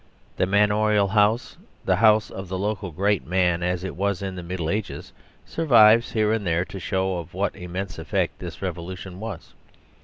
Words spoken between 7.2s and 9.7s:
what immense effect this revolution was.